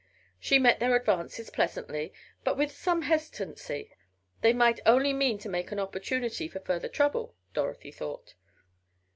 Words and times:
She 0.39 0.57
met 0.57 0.79
their 0.79 0.95
advances 0.95 1.51
pleasantly, 1.51 2.11
but 2.43 2.57
with 2.57 2.71
some 2.71 3.03
hesitancy 3.03 3.95
they 4.41 4.51
might 4.51 4.79
only 4.83 5.13
mean 5.13 5.37
to 5.37 5.47
make 5.47 5.71
an 5.71 5.77
opportunity 5.79 6.47
for 6.47 6.59
further 6.59 6.89
trouble, 6.89 7.35
Dorothy 7.53 7.91
thought. 7.91 8.33